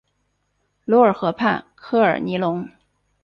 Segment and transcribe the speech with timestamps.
[0.85, 2.67] 卢尔河畔科尔尼隆。